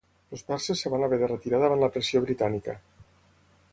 Els 0.35 0.43
perses 0.45 0.81
es 0.89 0.93
van 0.93 1.05
haver 1.07 1.19
de 1.23 1.29
retirar 1.31 1.59
davant 1.65 1.83
la 1.85 1.91
pressió 1.99 2.23
britànica. 2.25 2.79